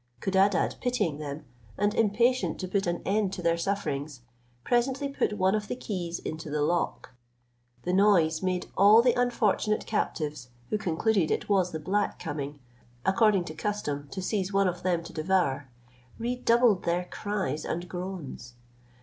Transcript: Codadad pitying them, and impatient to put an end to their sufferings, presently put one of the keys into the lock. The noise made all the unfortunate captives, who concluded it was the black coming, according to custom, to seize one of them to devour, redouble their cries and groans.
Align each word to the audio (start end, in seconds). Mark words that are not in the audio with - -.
Codadad 0.19 0.77
pitying 0.81 1.19
them, 1.19 1.45
and 1.77 1.93
impatient 1.93 2.59
to 2.59 2.67
put 2.67 2.87
an 2.87 3.03
end 3.05 3.31
to 3.33 3.43
their 3.43 3.55
sufferings, 3.55 4.21
presently 4.63 5.07
put 5.07 5.37
one 5.37 5.53
of 5.53 5.67
the 5.67 5.75
keys 5.75 6.17
into 6.17 6.49
the 6.49 6.63
lock. 6.63 7.11
The 7.83 7.93
noise 7.93 8.41
made 8.41 8.65
all 8.75 9.03
the 9.03 9.13
unfortunate 9.13 9.85
captives, 9.85 10.49
who 10.71 10.79
concluded 10.79 11.29
it 11.29 11.49
was 11.49 11.69
the 11.71 11.79
black 11.79 12.17
coming, 12.17 12.59
according 13.05 13.43
to 13.43 13.53
custom, 13.53 14.07
to 14.09 14.23
seize 14.23 14.51
one 14.51 14.67
of 14.67 14.81
them 14.81 15.03
to 15.03 15.13
devour, 15.13 15.69
redouble 16.17 16.73
their 16.77 17.05
cries 17.05 17.63
and 17.63 17.87
groans. 17.87 18.55